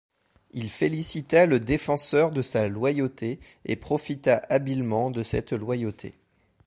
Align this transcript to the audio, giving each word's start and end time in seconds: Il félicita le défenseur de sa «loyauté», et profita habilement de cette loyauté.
Il 0.53 0.71
félicita 0.71 1.45
le 1.45 1.59
défenseur 1.59 2.31
de 2.31 2.41
sa 2.41 2.67
«loyauté», 2.67 3.39
et 3.65 3.75
profita 3.75 4.41
habilement 4.49 5.11
de 5.11 5.21
cette 5.21 5.53
loyauté. 5.53 6.15